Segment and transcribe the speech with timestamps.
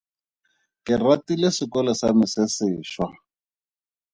[0.89, 3.07] Ke ratile sekolo sa me se sešwa.